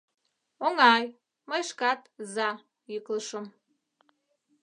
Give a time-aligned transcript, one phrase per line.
[0.65, 1.03] Оҥай—
[1.49, 2.01] мый шкат
[2.33, 2.49] «за»
[2.91, 3.45] йӱклышым.